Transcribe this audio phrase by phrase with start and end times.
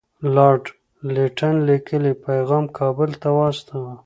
[0.35, 0.63] لارډ
[1.13, 3.93] لیټن لیکلی پیغام کابل ته واستاوه.